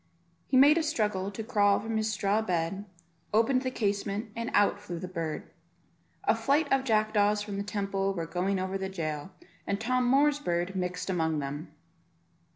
[0.47, 2.85] He made a struggle to crawl from his straw bed,
[3.35, 5.51] opened the casement, and out flew the bird.
[6.23, 9.29] A flight of jackdaws from the Temple were going over the jail,
[9.67, 11.71] and Tom Moor's bird mixed among them.